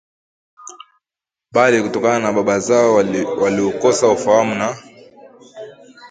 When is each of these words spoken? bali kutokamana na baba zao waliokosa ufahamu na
bali 1.53 1.77
kutokamana 1.83 2.25
na 2.25 2.31
baba 2.33 2.59
zao 2.59 2.95
waliokosa 3.37 4.07
ufahamu 4.07 4.55
na 4.55 4.77